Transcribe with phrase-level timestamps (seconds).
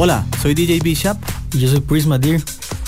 [0.00, 1.18] Hola, soy DJ Bishop.
[1.52, 2.40] Y yo soy Prisma Deer.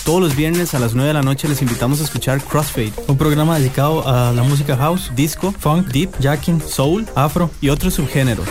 [0.05, 3.17] Todos los viernes a las 9 de la noche les invitamos a escuchar Crossfade, un
[3.19, 8.47] programa dedicado a la música house, disco, funk, deep, jacking, soul, afro y otros subgéneros.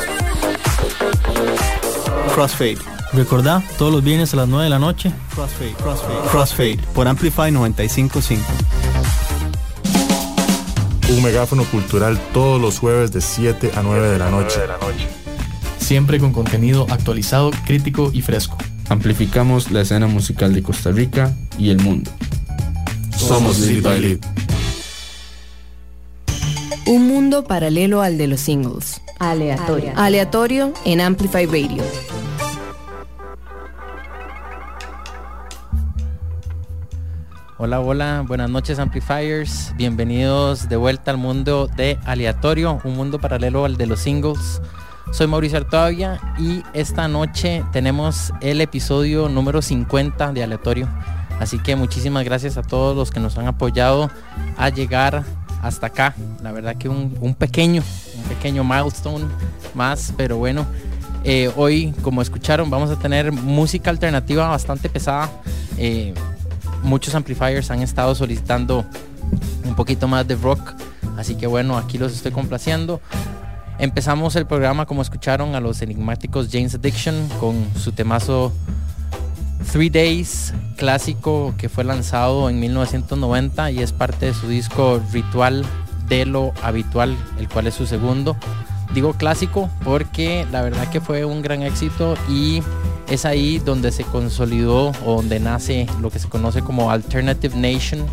[2.33, 2.77] Crossfade.
[3.13, 5.13] Recordá, todos los viernes a las 9 de la noche.
[5.33, 8.43] Crossfade, Crossfade, Crossfade por Amplify 955.
[11.11, 14.59] Un megáfono cultural todos los jueves de 7 a 9 de la noche.
[15.89, 18.55] Siempre con contenido actualizado, crítico y fresco.
[18.89, 22.11] Amplificamos la escena musical de Costa Rica y el mundo.
[23.17, 24.19] Somos Lead by Lead.
[26.85, 29.01] Un mundo paralelo al de los singles.
[29.17, 29.91] Aleatorio.
[29.95, 31.81] Aleatorio en Amplify Radio.
[37.57, 43.65] Hola, hola, buenas noches Amplifiers, bienvenidos de vuelta al mundo de Aleatorio, un mundo paralelo
[43.65, 44.61] al de los singles.
[45.11, 50.87] Soy Mauricio Artoavia y esta noche tenemos el episodio número 50 de Aleatorio.
[51.39, 54.11] Así que muchísimas gracias a todos los que nos han apoyado
[54.55, 55.23] a llegar
[55.61, 56.15] hasta acá.
[56.43, 57.81] La verdad que un, pequeño,
[58.15, 59.25] un pequeño milestone
[59.73, 60.65] más, pero bueno.
[61.23, 65.29] Eh, hoy, como escucharon, vamos a tener música alternativa bastante pesada.
[65.77, 66.13] Eh,
[66.83, 68.85] muchos amplifiers han estado solicitando
[69.65, 70.73] un poquito más de rock.
[71.17, 73.01] Así que bueno, aquí los estoy complaciendo.
[73.79, 78.51] Empezamos el programa como escucharon a los enigmáticos James Addiction con su temazo
[79.71, 85.65] Three Days, clásico que fue lanzado en 1990 y es parte de su disco Ritual
[86.09, 88.35] de lo Habitual, el cual es su segundo.
[88.93, 92.61] Digo clásico porque la verdad que fue un gran éxito y
[93.07, 98.05] es ahí donde se consolidó o donde nace lo que se conoce como Alternative Nation.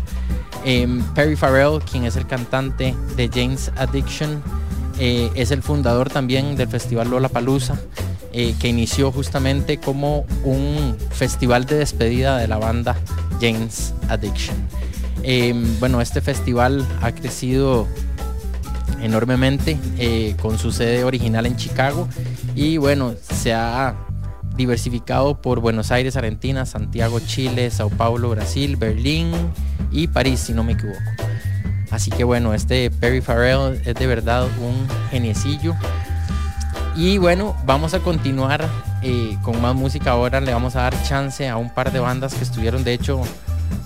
[0.63, 4.41] Em, Perry Farrell, quien es el cantante de James Addiction,
[4.99, 7.75] eh, es el fundador también del Festival Lollapalooza,
[8.33, 12.95] eh, que inició justamente como un festival de despedida de la banda
[13.41, 14.55] James Addiction.
[15.23, 17.87] Em, bueno, este festival ha crecido
[19.01, 22.07] enormemente eh, con su sede original en Chicago
[22.55, 23.95] y bueno, se ha
[24.55, 29.31] diversificado por Buenos Aires, Argentina, Santiago, Chile, Sao Paulo, Brasil, Berlín
[29.91, 31.26] y París, si no me equivoco.
[31.91, 35.75] Así que bueno, este Perry Farrell es de verdad un geniecillo.
[36.95, 38.67] Y bueno, vamos a continuar
[39.03, 40.41] eh, con más música ahora.
[40.41, 43.21] Le vamos a dar chance a un par de bandas que estuvieron de hecho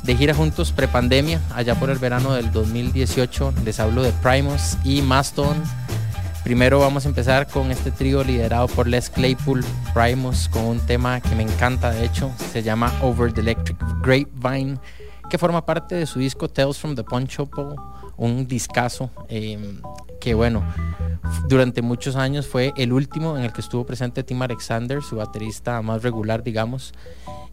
[0.03, 3.53] de gira juntos prepandemia, allá por el verano del 2018.
[3.65, 5.61] Les hablo de Primus y Maston
[6.43, 11.21] Primero vamos a empezar con este trío liderado por Les Claypool, Primus, con un tema
[11.21, 14.79] que me encanta, de hecho, se llama Over the Electric Grapevine,
[15.31, 17.37] que forma parte de su disco Tales from the Punch
[18.17, 19.79] un discazo em,
[20.19, 20.61] que bueno,
[21.47, 25.81] durante muchos años fue el último en el que estuvo presente Tim Alexander, su baterista
[25.81, 26.93] más regular, digamos,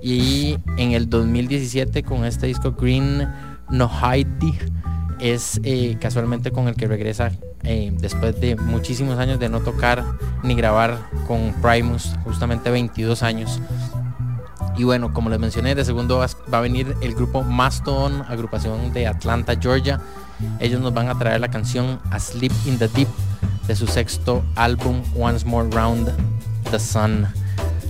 [0.02, 3.28] y en el 2017 con este disco Green
[3.70, 4.58] No Heidi
[5.20, 7.30] es eh, casualmente con el que regresa
[7.62, 10.04] eh, después de muchísimos años de no tocar
[10.42, 13.60] ni grabar con Primus, justamente 22 años.
[14.76, 19.06] Y bueno, como les mencioné, de segundo va a venir el grupo Mastodon, agrupación de
[19.06, 20.00] Atlanta, Georgia.
[20.60, 23.08] Ellos nos van a traer la canción Asleep in the Deep
[23.66, 26.10] de su sexto álbum Once More Round
[26.70, 27.26] the Sun.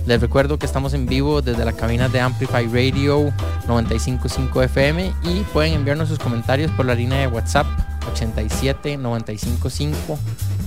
[0.05, 3.31] Les recuerdo que estamos en vivo desde la cabina de Amplify Radio
[3.67, 7.67] 955 FM y pueden enviarnos sus comentarios por la línea de WhatsApp
[8.11, 10.17] 87 955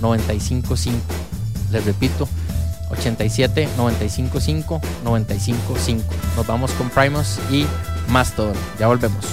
[0.01, 0.99] 955.
[1.71, 2.29] Les repito,
[2.93, 6.03] 87 95 5 95 5.
[6.35, 7.65] Nos vamos con Primus y
[8.09, 8.55] Mastodon.
[8.79, 9.25] Ya volvemos.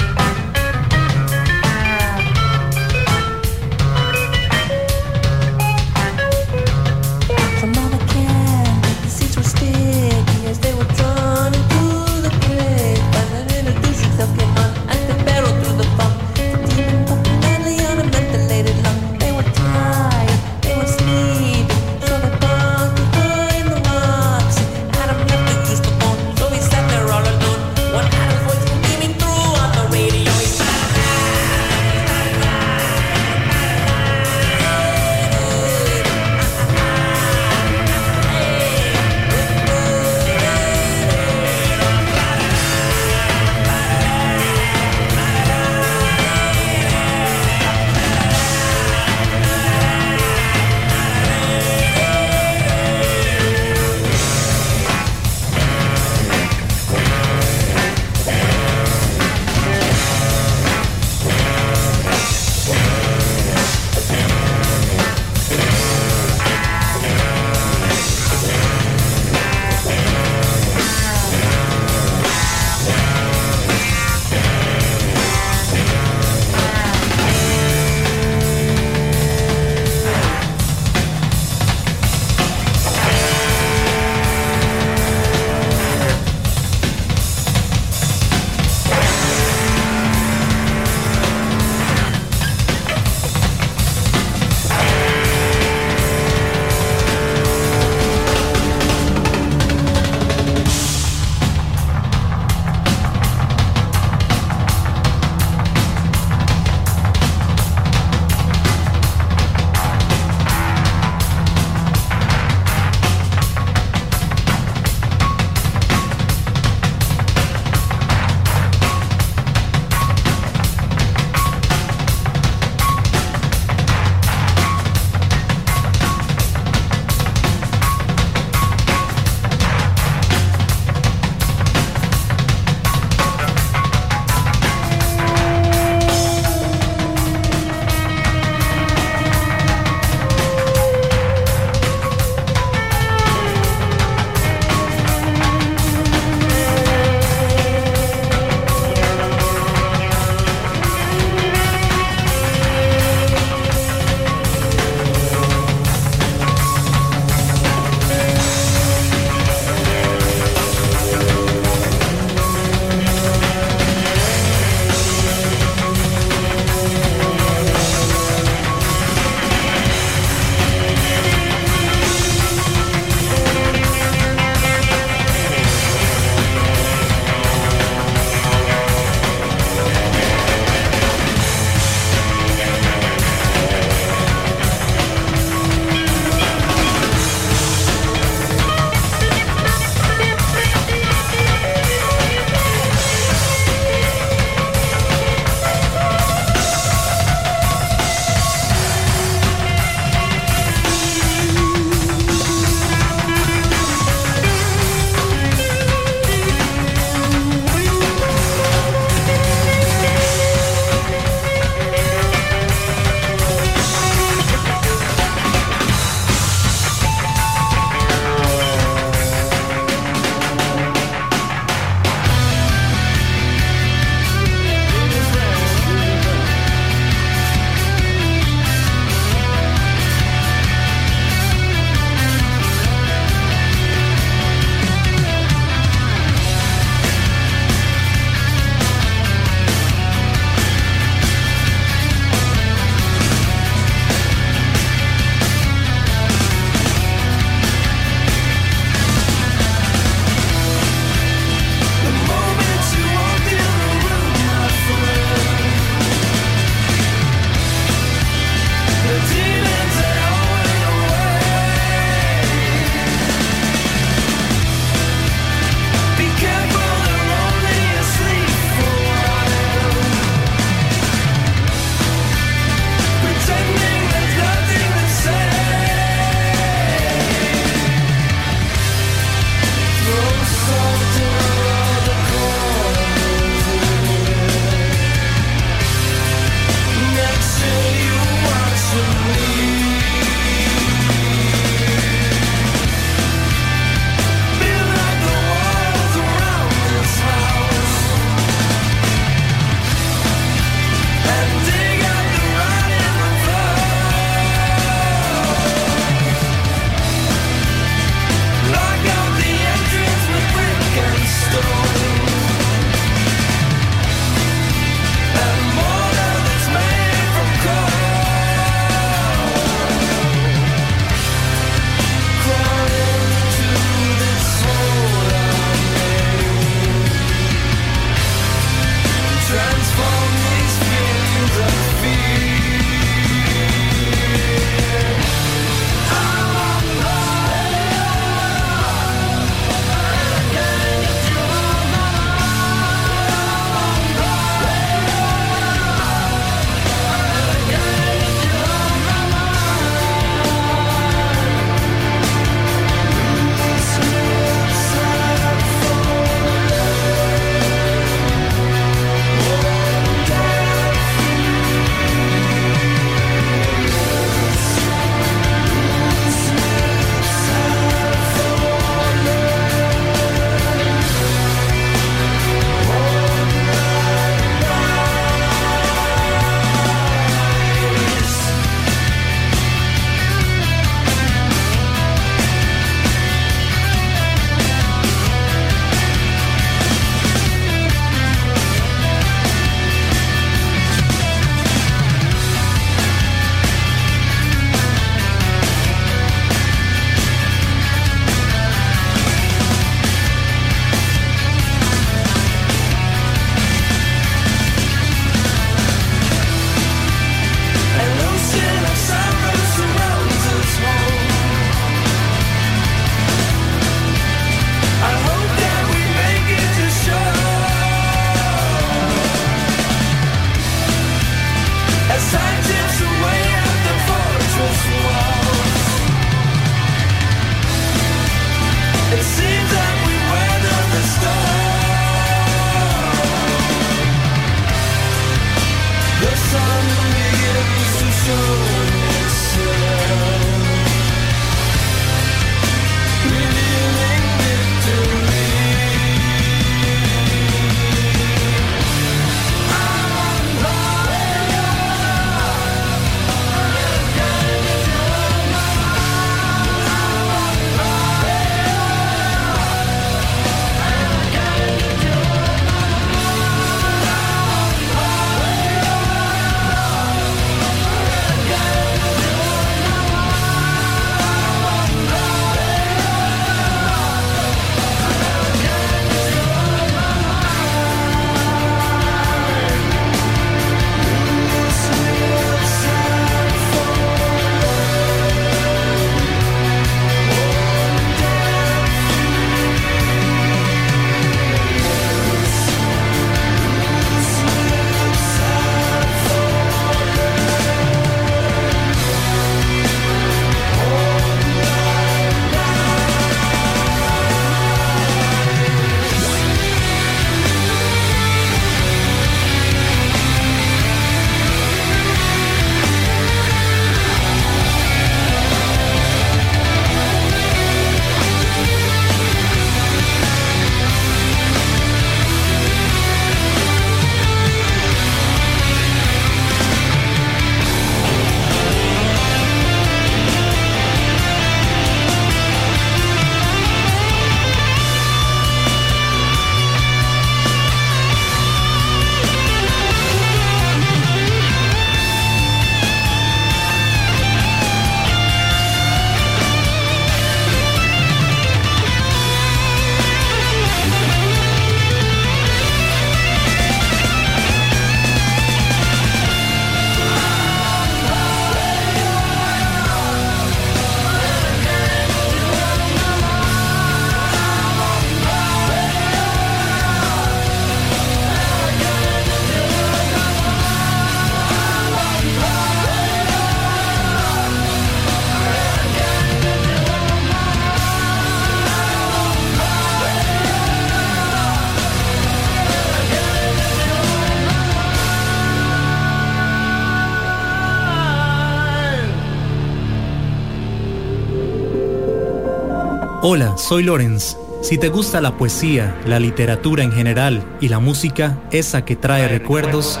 [593.30, 594.38] Hola, soy Lorenz.
[594.62, 599.28] Si te gusta la poesía, la literatura en general y la música, esa que trae
[599.28, 600.00] recuerdos,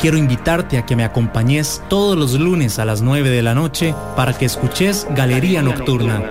[0.00, 3.94] quiero invitarte a que me acompañes todos los lunes a las 9 de la noche
[4.16, 6.30] para que escuches Galería Nocturna,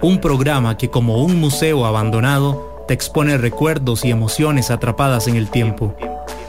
[0.00, 5.50] un programa que como un museo abandonado te expone recuerdos y emociones atrapadas en el
[5.50, 5.94] tiempo.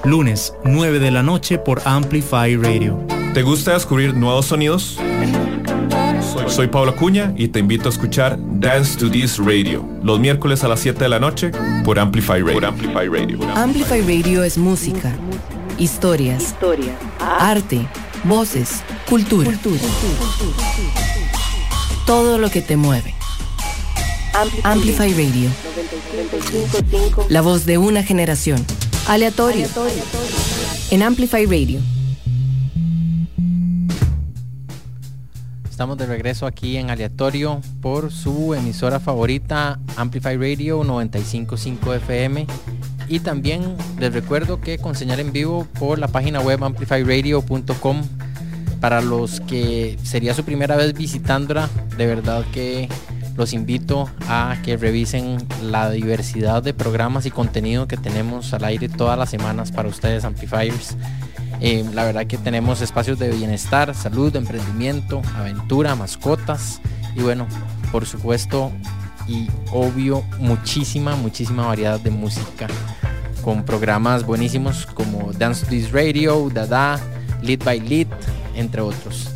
[0.05, 3.05] Lunes, 9 de la noche por Amplify Radio.
[3.33, 4.97] ¿Te gusta descubrir nuevos sonidos?
[6.53, 10.67] Soy Pablo Cuña y te invito a escuchar Dance to This Radio los miércoles a
[10.67, 11.49] las 7 de la noche
[11.83, 12.67] por Amplify Radio.
[12.67, 13.39] Amplify Radio.
[13.55, 15.15] Amplify Radio es música,
[15.79, 16.53] historias,
[17.19, 17.87] arte,
[18.23, 19.51] voces, cultura.
[22.05, 23.15] Todo lo que te mueve.
[24.61, 25.49] Amplify Radio.
[27.29, 28.63] La voz de una generación.
[29.07, 29.65] Aleatorio.
[30.91, 31.79] En Amplify Radio.
[35.83, 42.47] Estamos de regreso aquí en Aleatorio por su emisora favorita Amplify Radio 955 FM
[43.09, 48.01] y también les recuerdo que con señal en vivo por la página web amplifyradio.com
[48.79, 52.87] para los que sería su primera vez visitándola, de verdad que
[53.35, 58.87] los invito a que revisen la diversidad de programas y contenido que tenemos al aire
[58.87, 60.95] todas las semanas para ustedes Amplifiers.
[61.61, 66.81] Eh, la verdad que tenemos espacios de bienestar, salud, emprendimiento, aventura, mascotas
[67.15, 67.47] y bueno,
[67.91, 68.71] por supuesto
[69.27, 72.67] y obvio muchísima, muchísima variedad de música
[73.43, 76.99] con programas buenísimos como Dance to This Radio, Dada,
[77.41, 78.07] Lead by Lead,
[78.55, 79.29] entre otros.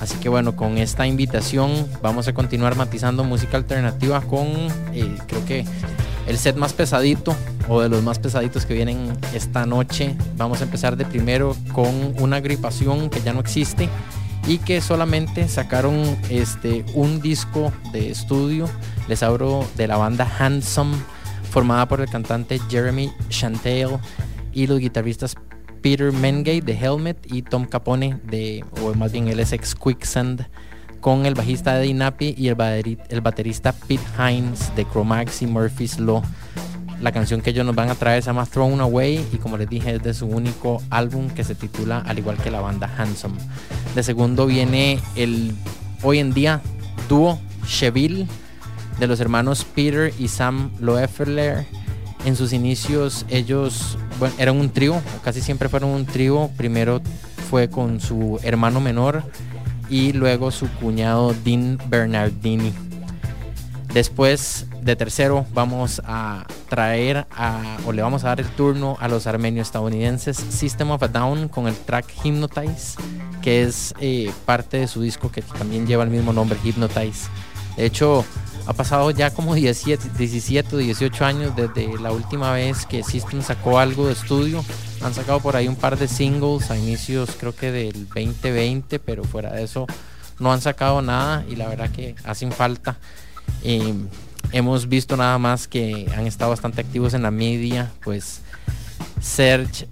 [0.00, 4.46] Así que bueno, con esta invitación vamos a continuar matizando música alternativa con
[4.92, 5.64] eh, creo que
[6.26, 7.34] el set más pesadito
[7.68, 10.16] o de los más pesaditos que vienen esta noche.
[10.36, 13.88] Vamos a empezar de primero con una agrupación que ya no existe
[14.46, 18.68] y que solamente sacaron este un disco de estudio.
[19.08, 20.96] Les abro de la banda Handsome,
[21.50, 23.98] formada por el cantante Jeremy Chantel
[24.52, 25.34] y los guitarristas
[25.82, 30.46] Peter Mengay de Helmet y Tom Capone de, o más bien el ex Quicksand
[31.04, 32.56] con el bajista Eddie Nappy y el,
[33.10, 36.22] el baterista Pete Hines de Chromax y Murphy's Law.
[37.02, 39.68] La canción que ellos nos van a traer se llama Thrown Away y como les
[39.68, 43.34] dije es de su único álbum que se titula al igual que la banda Handsome.
[43.94, 45.52] De segundo viene el
[46.02, 46.62] hoy en día
[47.06, 48.26] dúo Cheville
[48.98, 51.66] de los hermanos Peter y Sam Loeffler.
[52.24, 56.48] En sus inicios ellos bueno, eran un trío, casi siempre fueron un trío.
[56.56, 57.02] Primero
[57.50, 59.22] fue con su hermano menor
[59.88, 62.72] y luego su cuñado Dean Bernardini.
[63.92, 69.06] Después de tercero vamos a traer a, o le vamos a dar el turno a
[69.06, 72.96] los armenios estadounidenses System of a Down con el track Hypnotize,
[73.40, 77.28] que es eh, parte de su disco que también lleva el mismo nombre, Hypnotize.
[77.76, 78.24] De hecho,
[78.66, 83.78] ha pasado ya como 17, 17 18 años desde la última vez que System sacó
[83.78, 84.64] algo de estudio.
[85.02, 89.24] Han sacado por ahí un par de singles a inicios creo que del 2020, pero
[89.24, 89.86] fuera de eso
[90.38, 92.96] no han sacado nada y la verdad que hacen falta.
[93.62, 94.08] Em,
[94.52, 98.40] hemos visto nada más que han estado bastante activos en la media, pues
[99.20, 99.88] Serge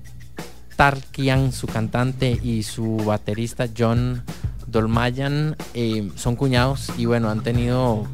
[0.76, 4.22] Tarkian, su cantante, y su baterista John
[4.66, 8.06] Dolmayan em, son cuñados y bueno, han tenido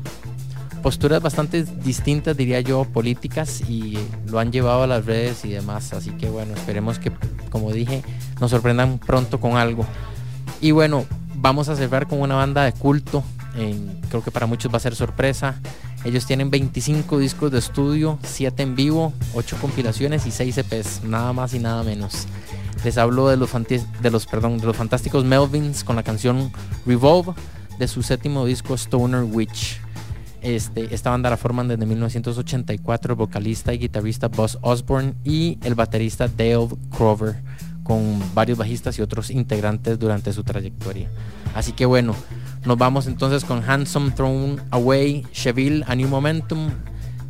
[0.79, 5.93] posturas bastante distintas, diría yo, políticas y lo han llevado a las redes y demás.
[5.93, 7.13] Así que bueno, esperemos que,
[7.51, 8.03] como dije,
[8.41, 9.87] nos sorprendan pronto con algo.
[10.61, 11.05] Y bueno,
[11.37, 13.23] vamos a cerrar con una banda de culto.
[14.09, 15.61] creo que para muchos va a ser sorpresa.
[16.05, 21.33] Ellos tienen 25 discos de estudio, 7 en vivo, 8 compilaciones y 6 EPs, nada
[21.33, 22.27] más y nada menos.
[22.85, 26.53] Les hablo de los, de los, perdón, de los fantásticos Melvins con la canción
[26.87, 27.33] Revolve
[27.79, 29.81] de su séptimo disco Stoner Witch.
[30.43, 35.75] Este, esta banda la forman desde 1984 el vocalista y guitarrista Buzz Osborne y el
[35.75, 37.43] baterista Dale Crover,
[37.83, 41.09] con varios bajistas y otros integrantes durante su trayectoria.
[41.55, 42.15] Así que bueno,
[42.65, 46.71] nos vamos entonces con Handsome Thrown Away, Cheville, A New Momentum,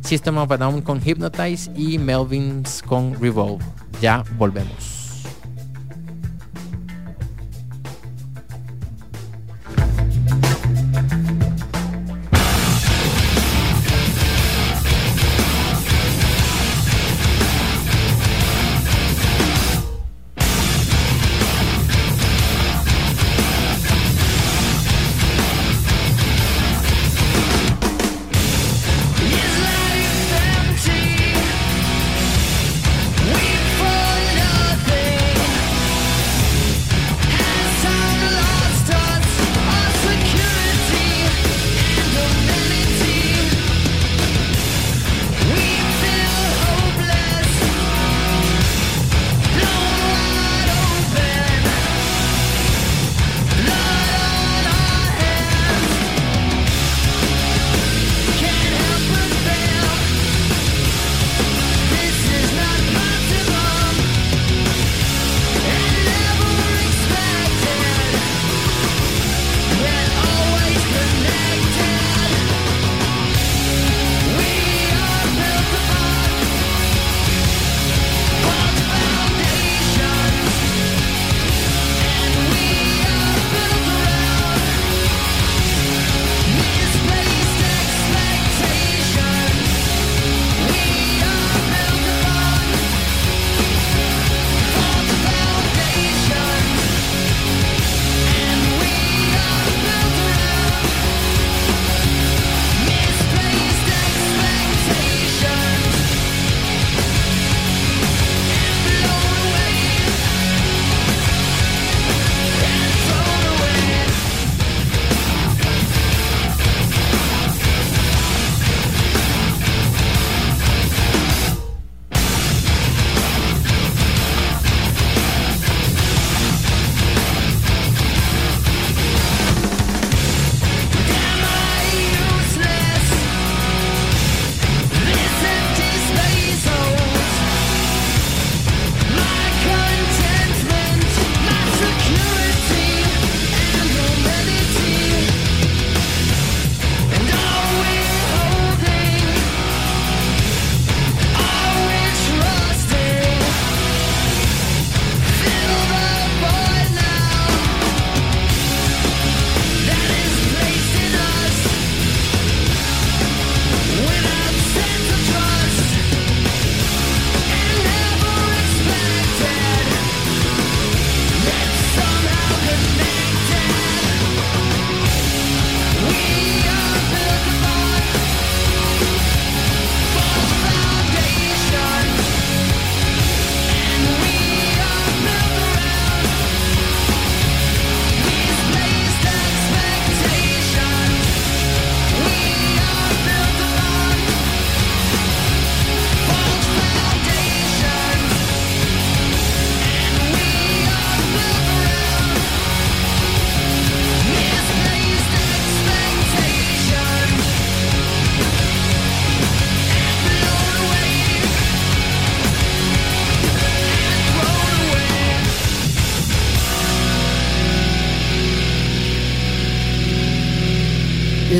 [0.01, 3.63] System of a Down con Hypnotize y Melvins con Revolve.
[4.01, 4.98] Ya volvemos.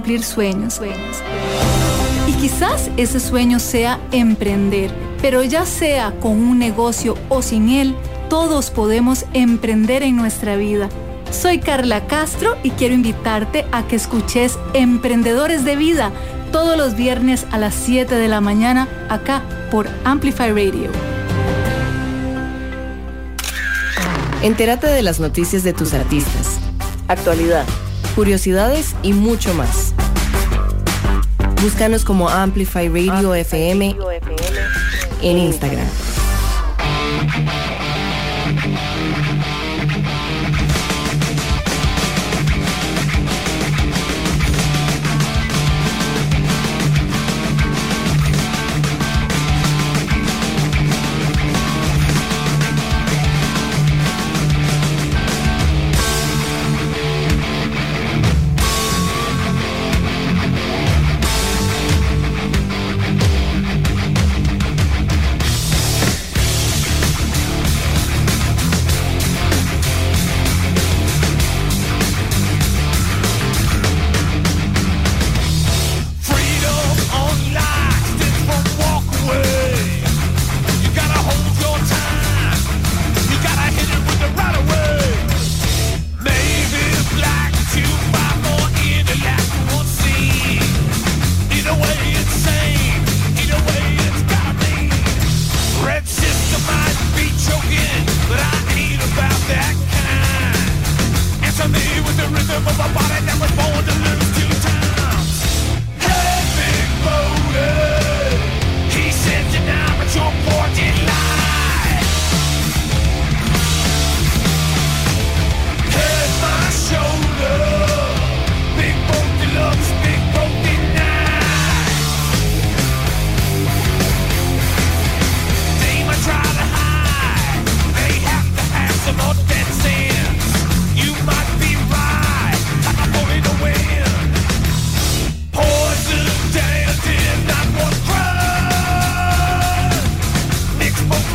[0.00, 0.80] Cumplir sueños.
[2.26, 4.90] Y quizás ese sueño sea emprender,
[5.20, 7.94] pero ya sea con un negocio o sin él,
[8.30, 10.88] todos podemos emprender en nuestra vida.
[11.30, 16.12] Soy Carla Castro y quiero invitarte a que escuches Emprendedores de Vida
[16.50, 20.90] todos los viernes a las 7 de la mañana acá por Amplify Radio.
[24.40, 26.58] Entérate de las noticias de tus artistas,
[27.06, 27.66] actualidad,
[28.14, 29.89] curiosidades y mucho más.
[31.62, 33.94] Búscanos como Amplify Radio FM
[35.20, 35.86] en Instagram.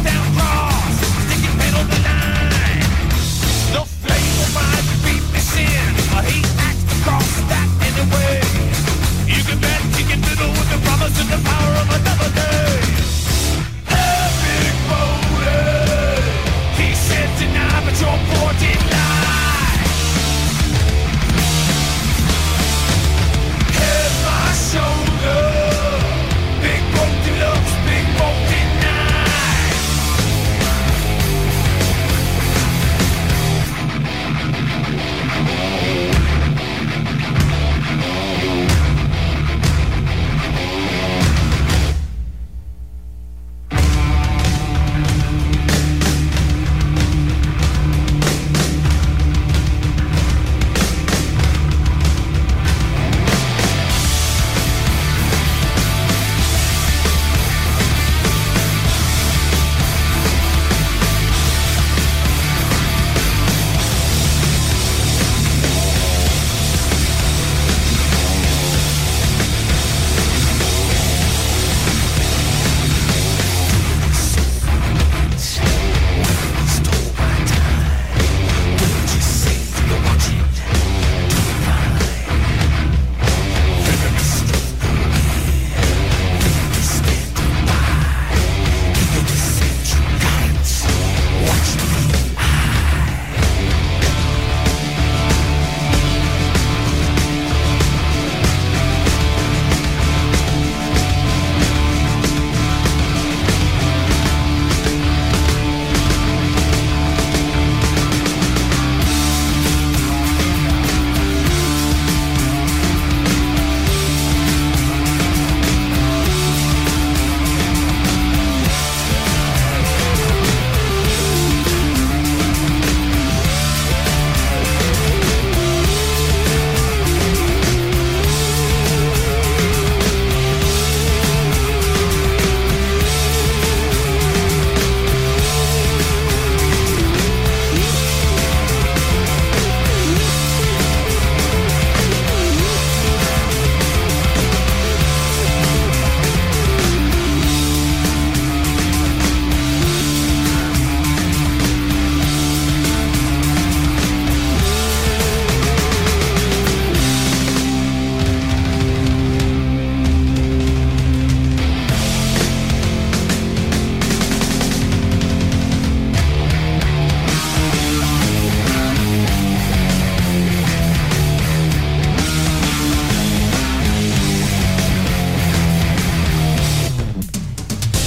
[0.05, 0.64] down wrong.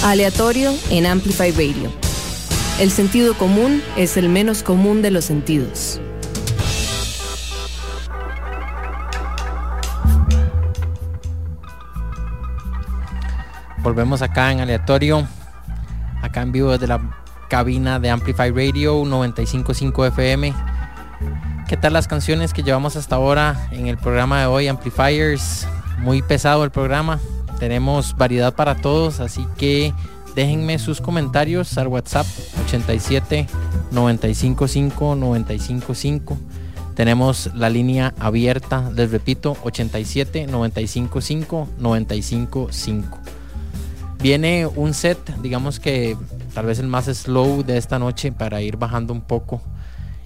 [0.09, 1.93] Aleatorio en Amplify Radio.
[2.81, 6.01] El sentido común es el menos común de los sentidos.
[13.83, 15.29] Volvemos acá en aleatorio,
[16.23, 17.03] acá en vivo desde la
[17.51, 20.55] cabina de Amplify Radio 955 FM.
[21.69, 25.67] ¿Qué tal las canciones que llevamos hasta ahora en el programa de hoy, Amplifiers?
[25.99, 27.21] Muy pesado el programa,
[27.59, 29.93] tenemos variedad para todos, así que
[30.35, 32.27] déjenme sus comentarios al WhatsApp
[32.67, 33.47] 87
[33.91, 36.39] 955 955.
[36.95, 43.19] Tenemos la línea abierta, les repito, 87 955 955.
[44.21, 46.17] Viene un set, digamos que
[46.55, 49.63] tal vez el más slow de esta noche para ir bajando un poco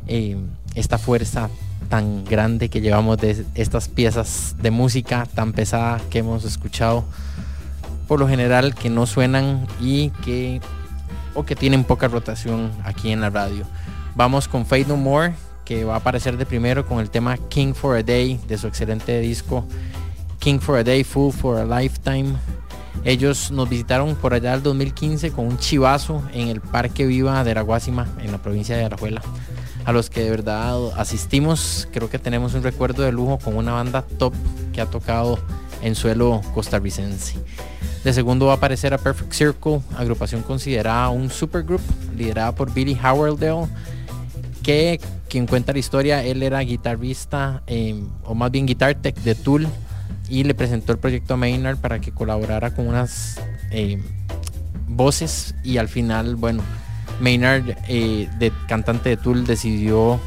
[0.06, 0.36] eh,
[0.74, 1.50] esta fuerza
[1.92, 7.04] tan grande que llevamos de estas piezas de música tan pesada que hemos escuchado
[8.08, 10.62] por lo general que no suenan y que
[11.34, 13.66] o que tienen poca rotación aquí en la radio.
[14.14, 15.34] Vamos con Fade No More
[15.66, 18.68] que va a aparecer de primero con el tema King for a Day de su
[18.68, 19.66] excelente disco
[20.38, 22.36] King for a Day Full for a Lifetime.
[23.04, 27.50] Ellos nos visitaron por allá el 2015 con un chivazo en el Parque Viva de
[27.50, 29.20] Araguásima en la provincia de Arajuela
[29.84, 31.88] a los que de verdad asistimos.
[31.92, 34.34] Creo que tenemos un recuerdo de lujo con una banda top
[34.72, 35.38] que ha tocado
[35.82, 37.38] en suelo costarricense.
[38.04, 41.80] De segundo va a aparecer a Perfect Circle, agrupación considerada un supergroup,
[42.16, 43.68] liderada por Billy Howardale,
[44.62, 49.34] que quien cuenta la historia, él era guitarrista, em, o más bien guitar tech de
[49.34, 49.68] Tool,
[50.28, 54.02] y le presentó el proyecto a Maynard para que colaborara con unas em,
[54.88, 56.62] voces, y al final, bueno,
[57.22, 58.28] Maynard, eh,
[58.66, 60.20] cantante de Tool, decidió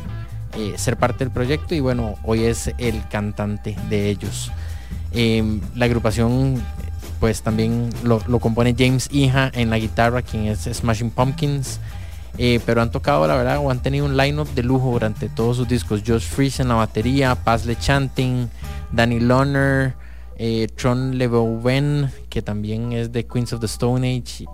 [0.57, 4.51] eh, ser parte del proyecto y bueno, hoy es el cantante de ellos.
[5.11, 6.63] Em, la agrupación
[7.19, 11.79] pues también lo, compone James Hija en la guitarra, quien es Smashing Pumpkins.
[12.37, 15.55] Eh, pero han tocado, la verdad, o han tenido un lineup de lujo durante todos
[15.57, 16.01] sus discos.
[16.05, 18.49] Josh Freeze en la batería, Paz Le Chanting,
[18.91, 19.93] Danny Loner,
[20.75, 24.45] Tron Leveuven, que también es de Queens of the Stone Age,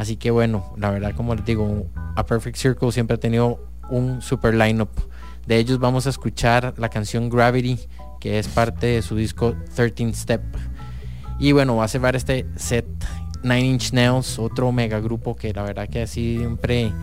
[0.00, 1.86] Así que bueno, la verdad como les digo,
[2.16, 4.88] A Perfect Circle siempre ha tenido un super lineup.
[5.46, 7.78] De ellos vamos a escuchar la canción Gravity,
[8.18, 10.42] que es parte de su disco 13 Step.
[11.38, 12.86] Y bueno, va a cerrar este set
[13.42, 16.94] Nine Inch Nails, otro mega grupo que la verdad que siempre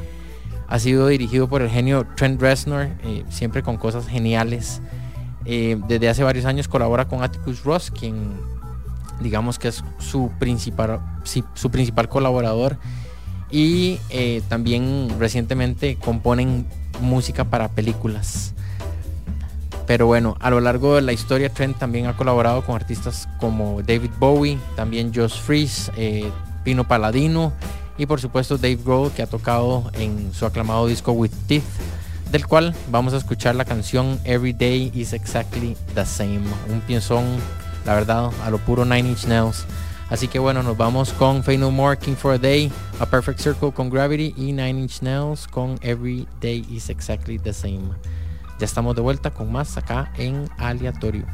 [0.67, 4.81] ha sido dirigido por el genio Trent Reznor, eh, siempre con cosas geniales.
[5.45, 8.57] Eh, desde hace varios años colabora con Atticus Ross, quien
[9.22, 10.99] digamos que es su principal,
[11.53, 12.78] su principal colaborador.
[13.49, 16.65] Y eh, también recientemente componen
[17.01, 18.53] música para películas.
[19.88, 23.82] Pero bueno, a lo largo de la historia Trent también ha colaborado con artistas como
[23.82, 26.30] David Bowie, también Josh Freeze, eh,
[26.65, 27.53] Pino Paladino
[27.97, 31.63] y por supuesto Dave Grohl que ha tocado en su aclamado disco With Teeth,
[32.32, 37.24] del cual vamos a escuchar la canción Every Day is Exactly the Same, un piezón
[37.88, 39.65] la verdad, a lo puro Nine Inch Nails.
[40.09, 43.39] Así que bueno, nos vamos con Fade No More, King for a Day, A Perfect
[43.39, 47.89] Circle con Gravity y Nine Inch Nails con Every Day is Exactly the Same.
[48.59, 51.25] Ya estamos de vuelta con más acá en Aleatorio.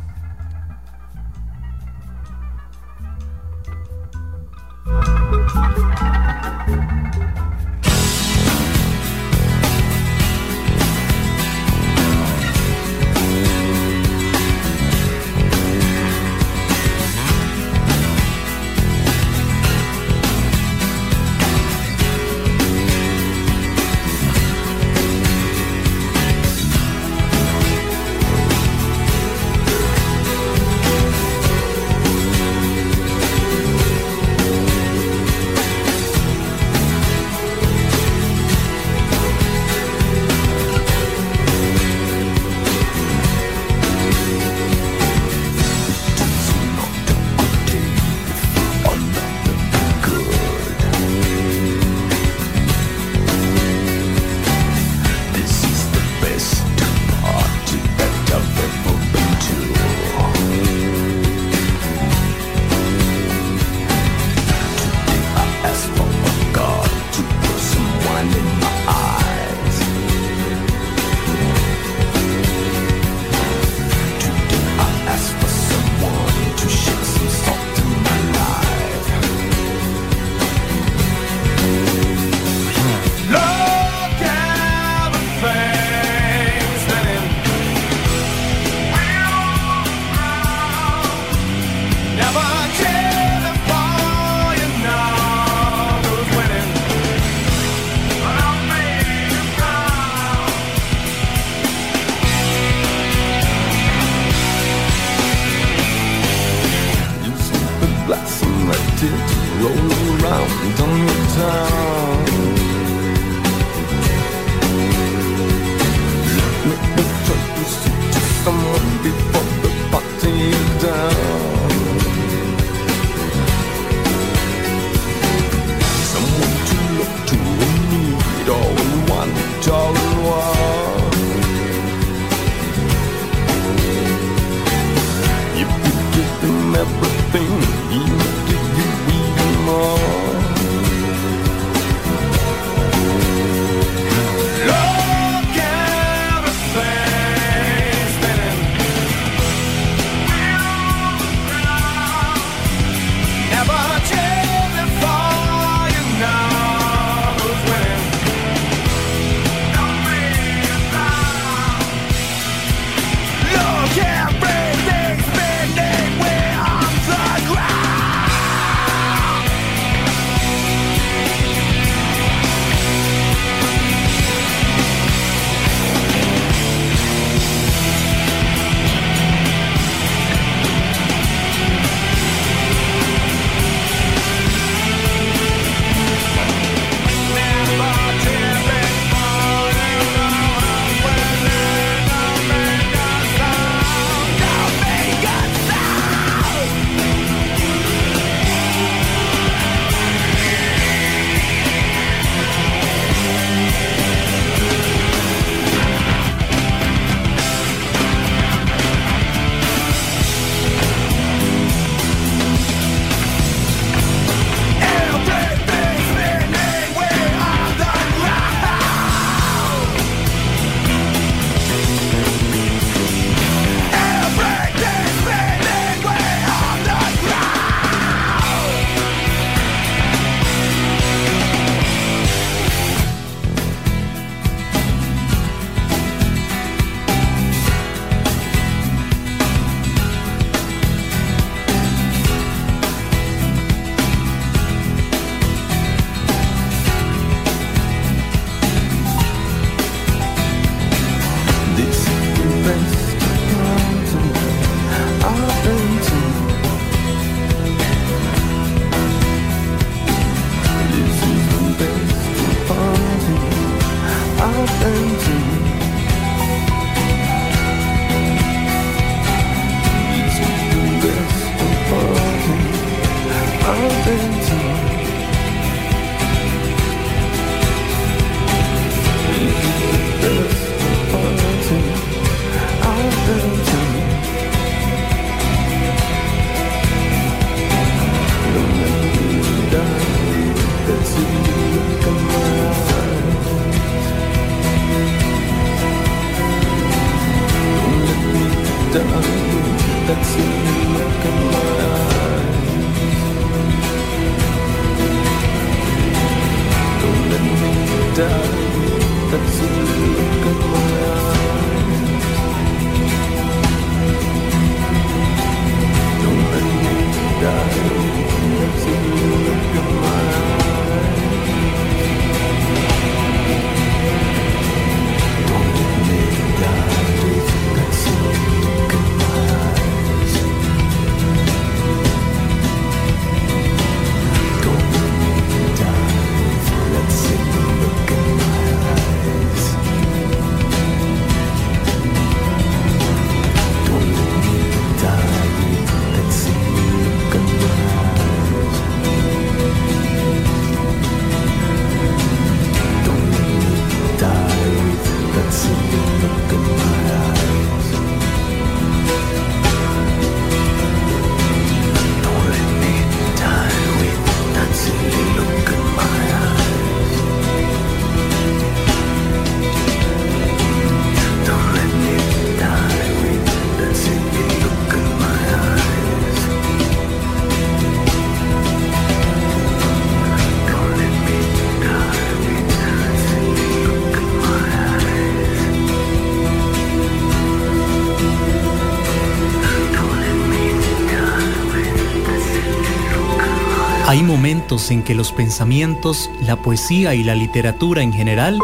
[394.14, 398.60] Hay momentos en que los pensamientos, la poesía y la literatura en general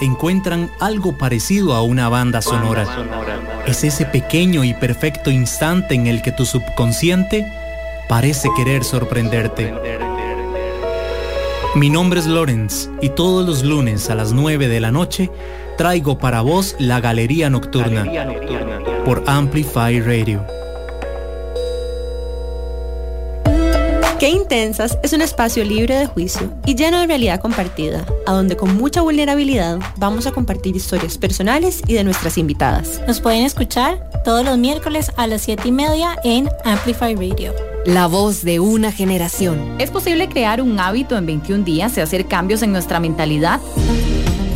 [0.00, 2.86] encuentran algo parecido a una banda sonora.
[3.66, 7.46] Es ese pequeño y perfecto instante en el que tu subconsciente
[8.08, 9.74] parece querer sorprenderte.
[11.74, 15.30] Mi nombre es Lorenz y todos los lunes a las 9 de la noche
[15.76, 18.06] traigo para vos la Galería Nocturna
[19.04, 20.63] por Amplify Radio.
[24.24, 28.56] Qué Intensas es un espacio libre de juicio y lleno de realidad compartida, a donde
[28.56, 33.02] con mucha vulnerabilidad vamos a compartir historias personales y de nuestras invitadas.
[33.06, 37.52] Nos pueden escuchar todos los miércoles a las 7 y media en Amplify Radio.
[37.84, 39.76] La voz de una generación.
[39.78, 43.60] ¿Es posible crear un hábito en 21 días y hacer cambios en nuestra mentalidad?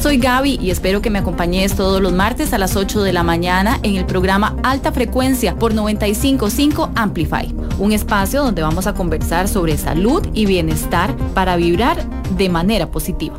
[0.01, 3.25] Soy Gaby y espero que me acompañes todos los martes a las 8 de la
[3.25, 9.49] mañana en el programa Alta Frecuencia por 955 Amplify, un espacio donde vamos a conversar
[9.49, 12.05] sobre salud y bienestar para vibrar
[12.37, 13.39] de manera positiva.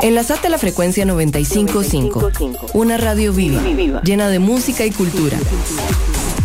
[0.00, 2.30] Enlazate a la frecuencia 955,
[2.74, 3.62] una radio viva,
[4.02, 5.38] llena de música y cultura.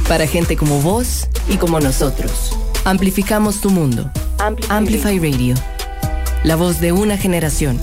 [0.07, 2.57] Para gente como vos y como nosotros.
[2.85, 4.09] Amplificamos tu mundo.
[4.69, 5.55] Amplify Radio.
[6.43, 7.79] La voz de una generación.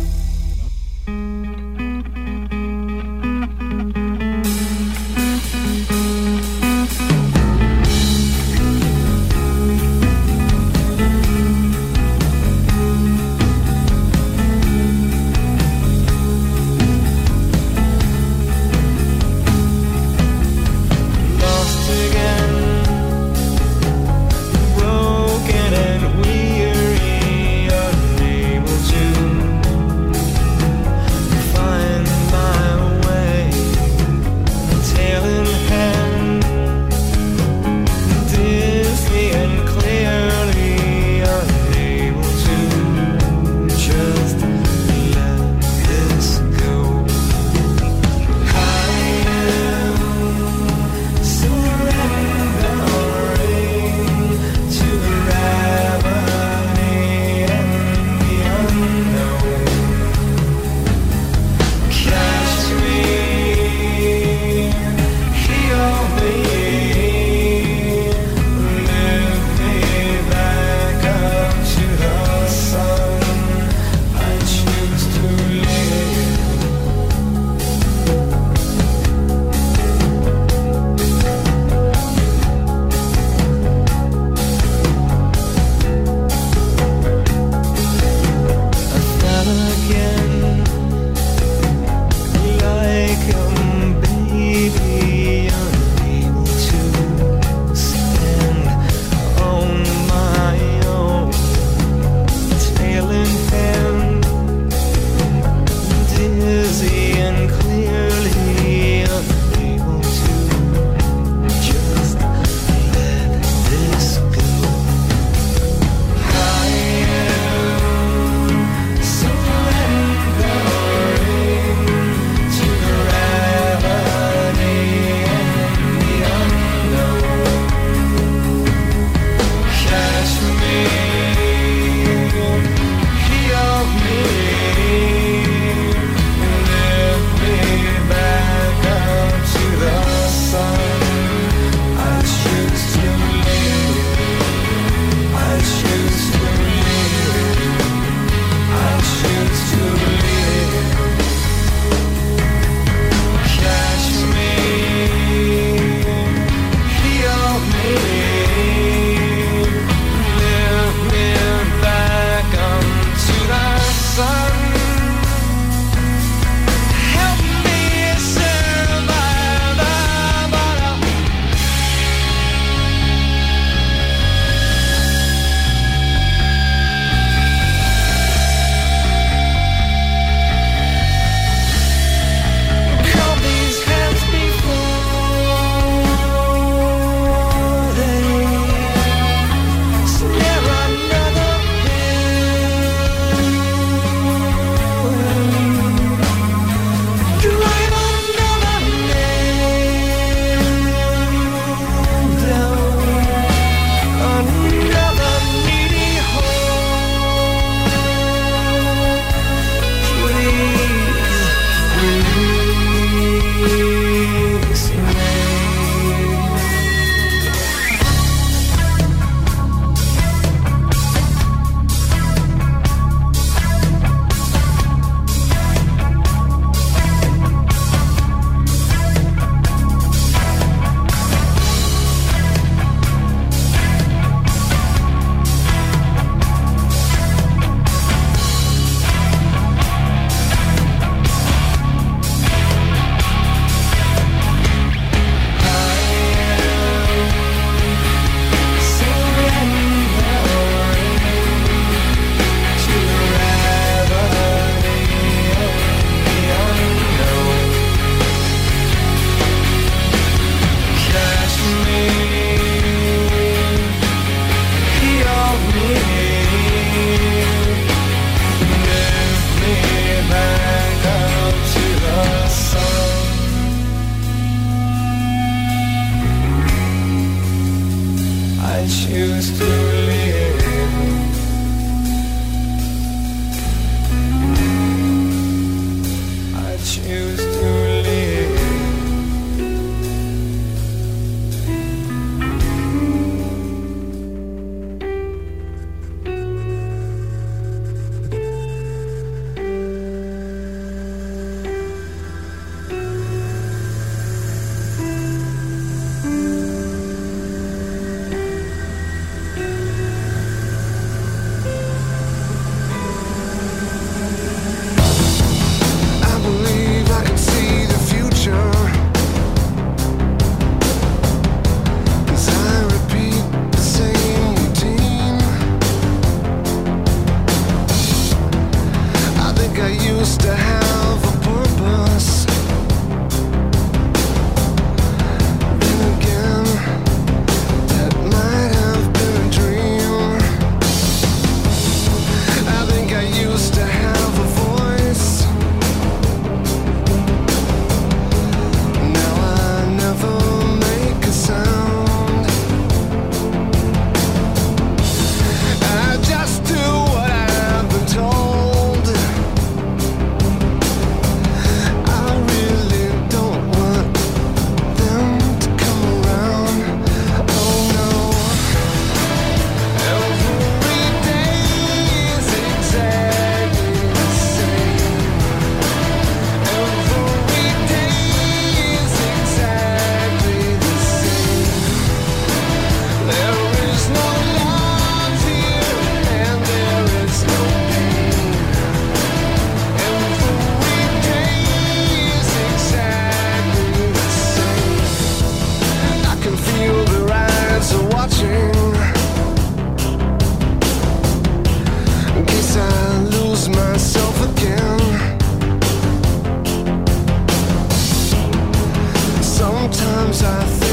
[409.93, 410.84] Sometimes I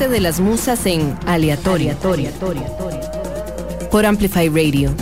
[0.00, 1.94] arte de las musas en aleatorio.
[3.90, 4.94] Por Amplify Radio.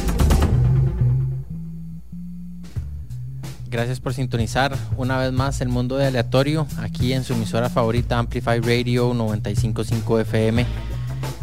[3.70, 8.18] Gracias por sintonizar una vez más el mundo de aleatorio aquí en su emisora favorita
[8.18, 10.66] Amplify Radio 955 FM.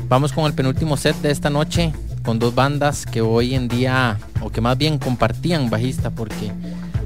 [0.10, 1.94] Vamos con el penúltimo set de esta noche
[2.26, 6.52] con dos bandas que hoy en día, o que más bien compartían bajista, porque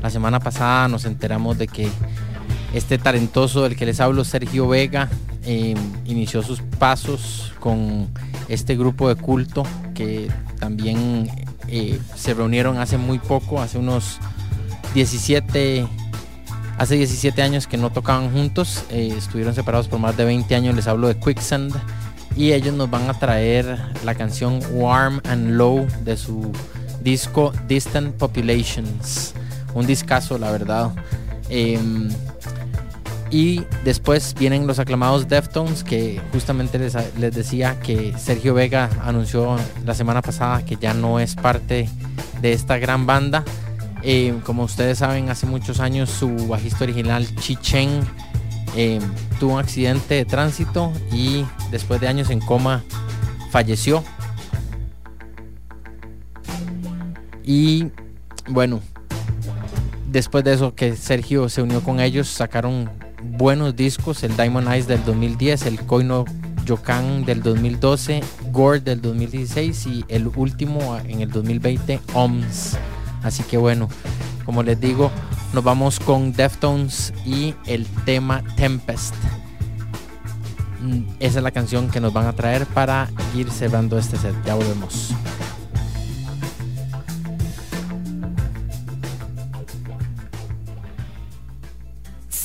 [0.01, 1.89] la semana pasada nos enteramos de que
[2.73, 5.09] este talentoso del que les hablo, Sergio Vega,
[5.51, 5.73] eh,
[6.05, 8.07] inició sus pasos con
[8.49, 9.63] este grupo de culto
[9.95, 11.27] que también
[11.67, 14.19] eh, se reunieron hace muy poco, hace unos
[14.93, 15.87] 17,
[16.77, 20.75] hace 17 años que no tocaban juntos, eh, estuvieron separados por más de 20 años,
[20.75, 21.73] les hablo de Quicksand.
[22.35, 26.51] Y ellos nos van a traer la canción Warm and Low de su
[27.01, 29.33] disco Distant Populations,
[29.73, 30.91] un discazo la verdad.
[33.31, 39.55] Y después vienen los aclamados Deftones, que justamente les, les, decía que Sergio Vega anunció
[39.85, 41.89] la semana pasada que ya no es parte
[42.41, 43.43] de esta gran banda.
[44.01, 48.01] Eh, como ustedes saben, hace muchos años su bajista original, Chi Cheng,
[48.75, 48.99] eh,
[49.39, 52.83] tuvo un accidente de tránsito y después de años en coma
[53.51, 54.03] falleció.
[57.43, 57.87] Y
[58.47, 58.79] bueno,
[60.07, 62.89] después de eso que Sergio se unió con ellos, sacaron
[63.21, 66.25] buenos discos, el Diamond Eyes del 2010, el Koino
[66.65, 68.21] Yokan del 2012,
[68.51, 72.77] Gore del 2016 y el último en el 2020, OMS.
[73.23, 73.89] Así que bueno,
[74.45, 75.11] como les digo,
[75.53, 79.15] nos vamos con Deftones y el tema Tempest.
[80.81, 84.35] Mm, esa es la canción que nos van a traer para ir cerrando este set.
[84.45, 85.13] Ya volvemos.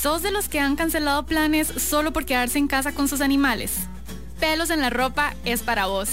[0.05, 3.87] ¿Sos de los que han cancelado planes solo por quedarse en casa con sus animales?
[4.39, 6.09] Pelos en la ropa es para vos.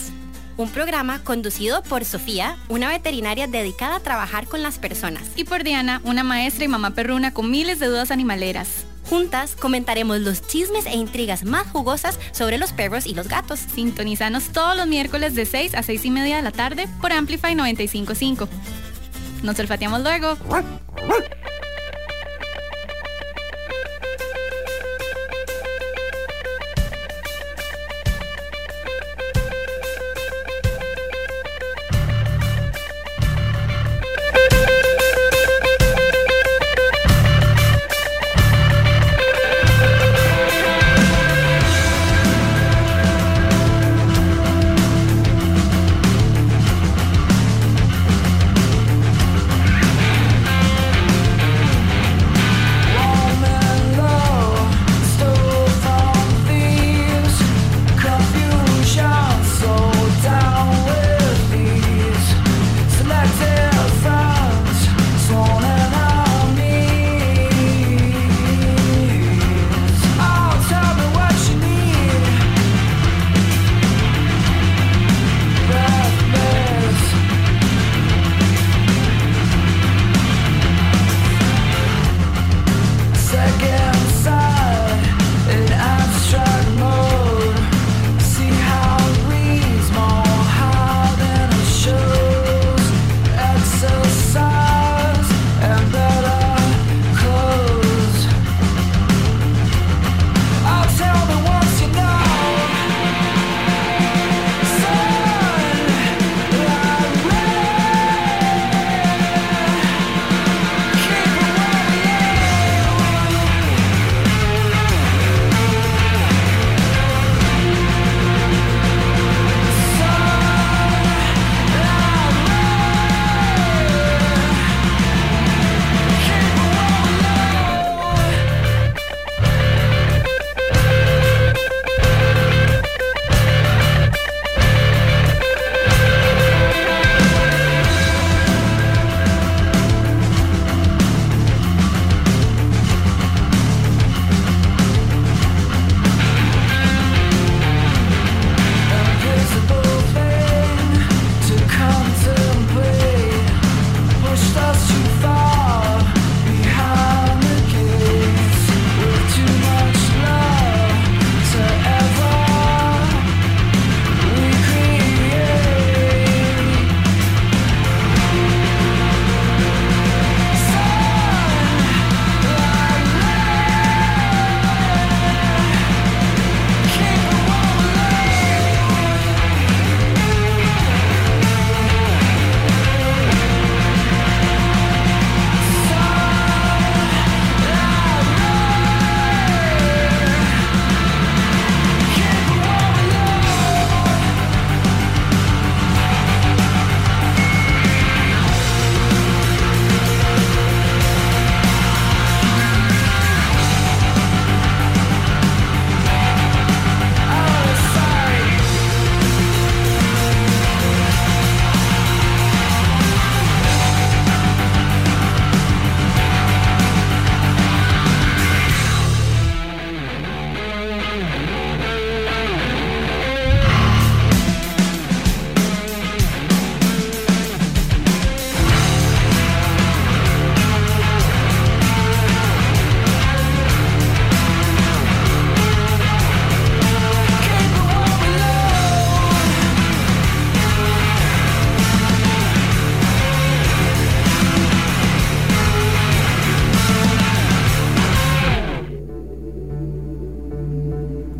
[0.56, 5.24] Un programa conducido por Sofía, una veterinaria dedicada a trabajar con las personas.
[5.36, 8.86] Y por Diana, una maestra y mamá perruna con miles de dudas animaleras.
[9.10, 13.60] Juntas comentaremos los chismes e intrigas más jugosas sobre los perros y los gatos.
[13.74, 17.54] Sintonizanos todos los miércoles de 6 a 6 y media de la tarde por Amplify
[17.54, 18.48] 955.
[19.42, 20.38] Nos olfateamos luego.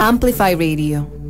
[0.03, 1.22] Amplify Radio.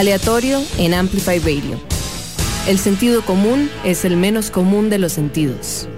[0.00, 1.78] Aleatorio en Amplify Radio.
[2.66, 5.90] El sentido común es el menos común de los sentidos.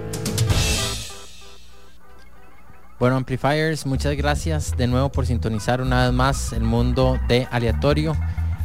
[2.99, 8.13] Bueno, Amplifiers, muchas gracias de nuevo por sintonizar una vez más el mundo de aleatorio.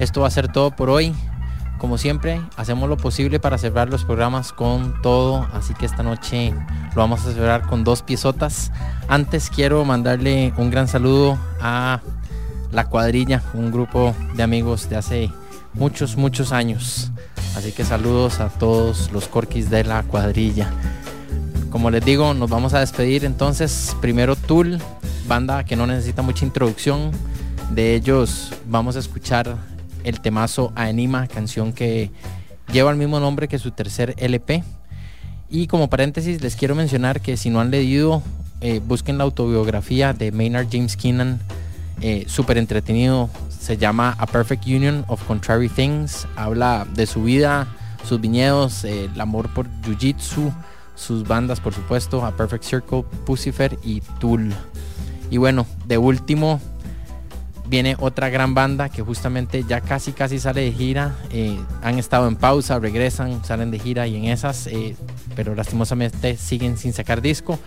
[0.00, 1.14] Esto va a ser todo por hoy.
[1.78, 6.52] Como siempre, hacemos lo posible para cerrar los programas con todo, así que esta noche
[6.96, 8.72] lo vamos a cerrar con dos piezotas.
[9.06, 12.00] Antes quiero mandarle un gran saludo a
[12.72, 15.30] La Cuadrilla, un grupo de amigos de hace
[15.74, 17.10] muchos, muchos años.
[17.56, 20.70] Así que saludos a todos los corquis de La Cuadrilla.
[21.70, 23.96] Como les digo, nos vamos a despedir entonces.
[24.00, 24.78] Primero Tool,
[25.26, 27.10] banda que no necesita mucha introducción.
[27.70, 29.56] De ellos vamos a escuchar
[30.04, 32.10] el temazo Anima, canción que
[32.72, 34.62] lleva el mismo nombre que su tercer LP.
[35.50, 38.22] Y como paréntesis les quiero mencionar que si no han leído,
[38.60, 41.40] eh, busquen la autobiografía de Maynard James Keenan,
[42.00, 43.28] eh, súper entretenido.
[43.48, 46.26] Se llama A Perfect Union of Contrary Things.
[46.36, 47.66] Habla de su vida,
[48.04, 50.52] sus viñedos, el amor por Jiu-Jitsu,
[50.94, 54.52] sus bandas por supuesto, A Perfect Circle, Pucifer y Tool.
[55.30, 56.60] Y bueno, de último
[57.68, 61.16] viene otra gran banda que justamente ya casi casi sale de gira.
[61.30, 64.96] Eh, han estado en pausa, regresan, salen de gira y en esas, eh,
[65.36, 67.58] pero lastimosamente siguen sin sacar disco.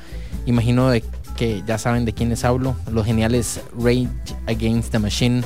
[0.46, 1.04] Imagino de
[1.36, 4.10] que ya saben de quiénes hablo, los geniales Rage
[4.48, 5.44] Against the Machine,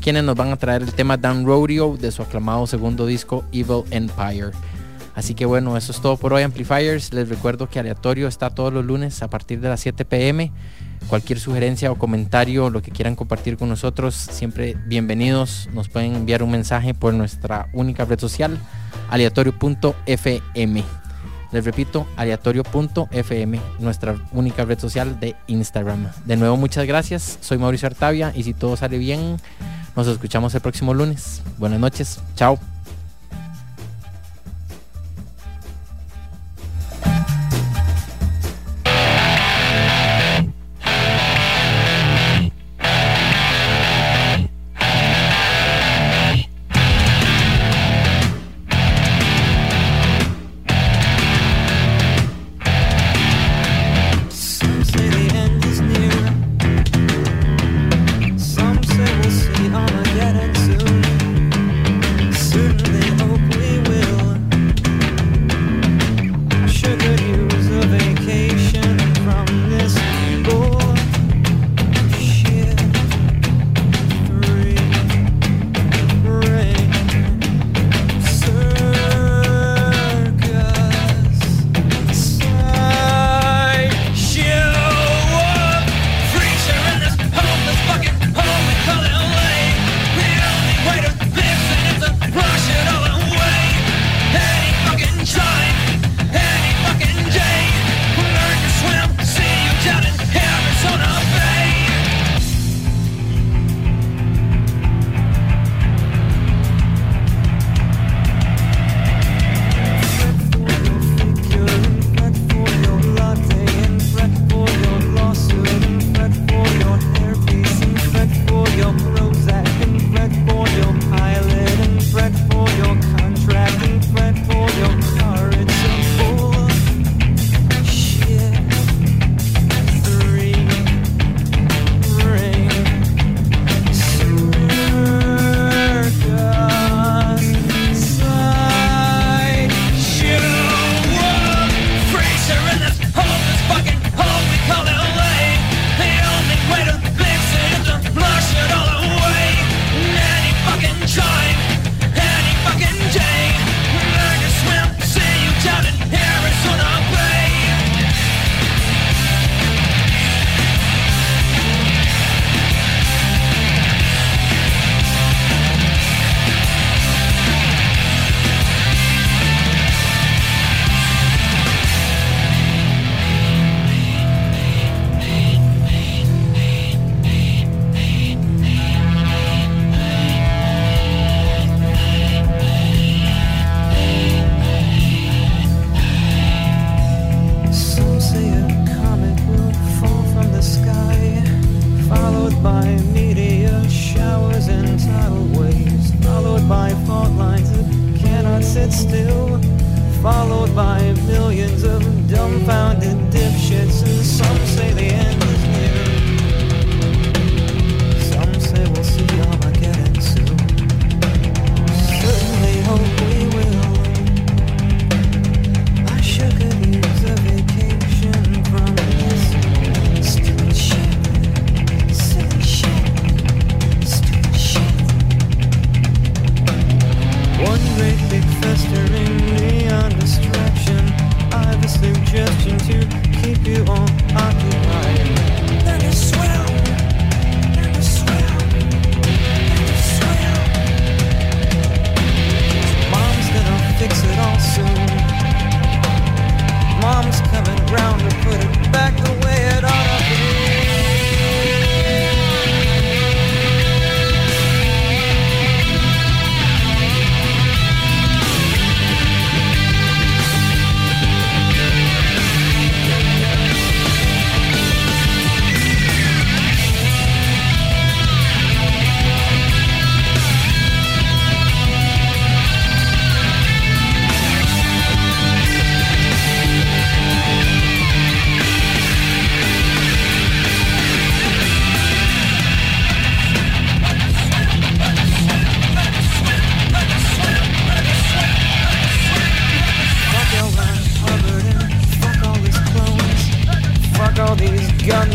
[0.00, 3.84] quienes nos van a traer el tema Dan Rodeo de su aclamado segundo disco Evil
[3.90, 4.50] Empire.
[5.14, 7.12] Así que bueno, eso es todo por hoy Amplifiers.
[7.12, 10.50] Les recuerdo que Aleatorio está todos los lunes a partir de las 7 pm.
[11.08, 15.68] Cualquier sugerencia o comentario, lo que quieran compartir con nosotros, siempre bienvenidos.
[15.74, 18.58] Nos pueden enviar un mensaje por nuestra única red social,
[19.10, 20.84] aleatorio.fm.
[21.52, 26.08] Les repito, aleatorio.fm, nuestra única red social de Instagram.
[26.24, 27.38] De nuevo, muchas gracias.
[27.40, 29.36] Soy Mauricio Artavia y si todo sale bien,
[29.94, 31.42] nos escuchamos el próximo lunes.
[31.58, 32.20] Buenas noches.
[32.36, 32.71] Chao.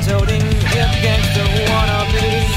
[0.07, 2.53] toting hip gangster wannabes.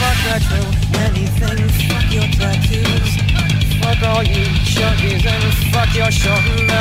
[0.00, 0.68] Fuck our crew,
[1.00, 3.12] anything, fuck your tattoos
[3.82, 4.44] Fuck all you
[4.74, 6.71] junkies and fuck your shorten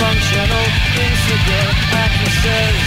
[0.00, 0.66] functional,
[0.96, 2.79] insecure, I can say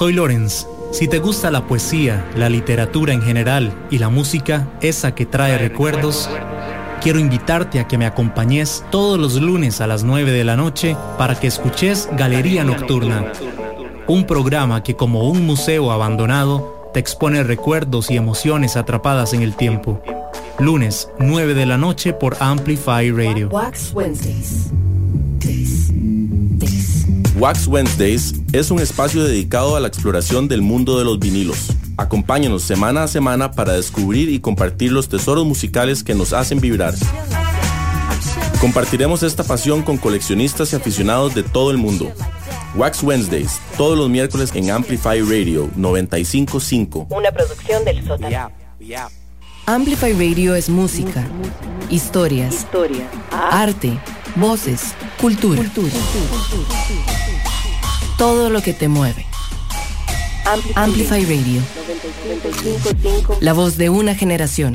[0.00, 0.66] soy Lorenz.
[0.92, 5.58] Si te gusta la poesía, la literatura en general y la música, esa que trae
[5.58, 6.26] recuerdos,
[7.02, 10.96] quiero invitarte a que me acompañes todos los lunes a las 9 de la noche
[11.18, 13.30] para que escuches Galería Nocturna,
[14.06, 19.54] un programa que como un museo abandonado te expone recuerdos y emociones atrapadas en el
[19.54, 20.00] tiempo.
[20.58, 23.50] Lunes, 9 de la noche por Amplify Radio.
[23.50, 24.70] Wax Wednesdays.
[27.38, 31.68] Wax Wednesdays es un espacio dedicado a la exploración del mundo de los vinilos.
[31.96, 36.94] Acompáñanos semana a semana para descubrir y compartir los tesoros musicales que nos hacen vibrar.
[38.60, 42.10] Compartiremos esta pasión con coleccionistas y aficionados de todo el mundo.
[42.74, 47.06] Wax Wednesdays, todos los miércoles en Amplify Radio 955.
[47.10, 48.50] Una producción del sótano.
[49.66, 51.24] Amplify Radio es música,
[51.88, 52.66] historias,
[53.30, 53.98] arte,
[54.36, 55.62] voces, cultura.
[58.20, 59.24] Todo lo que te mueve.
[60.74, 61.62] Amplify Radio.
[63.40, 64.74] La voz de una generación.